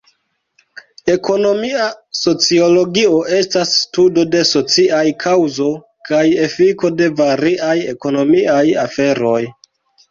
Ekonomia 1.15 1.83
sociologio 2.21 3.19
estas 3.41 3.75
studo 3.83 4.25
de 4.37 4.43
sociaj 4.53 5.05
kaŭzo 5.27 5.71
kaj 6.11 6.27
efiko 6.49 6.93
de 7.03 7.13
variaj 7.23 7.79
ekonomiaj 7.97 8.67
aferoj. 8.89 9.41